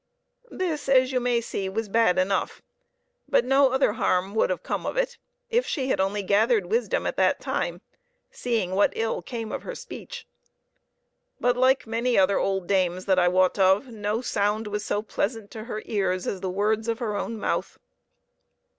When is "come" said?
4.63-4.83